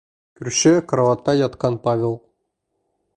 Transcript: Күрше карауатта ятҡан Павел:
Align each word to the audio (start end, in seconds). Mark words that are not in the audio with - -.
Күрше 0.39 0.71
карауатта 0.93 1.37
ятҡан 1.41 1.77
Павел: 1.87 2.17